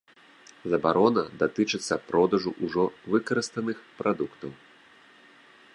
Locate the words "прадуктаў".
4.01-4.51